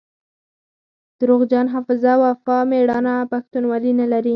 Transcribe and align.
دروغجن 1.19 1.65
حافظه 1.73 2.11
وفا 2.23 2.57
ميړانه 2.71 3.15
پښتونولي 3.31 3.91
نلري 3.99 4.29